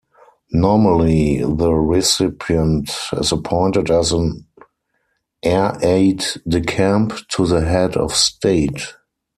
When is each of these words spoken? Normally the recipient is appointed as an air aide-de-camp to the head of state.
Normally 0.53 1.43
the 1.43 1.71
recipient 1.75 2.89
is 3.19 3.31
appointed 3.31 3.91
as 3.91 4.11
an 4.11 4.47
air 5.43 5.77
aide-de-camp 5.83 7.13
to 7.35 7.45
the 7.45 7.61
head 7.63 7.95
of 7.95 8.11
state. 8.11 8.81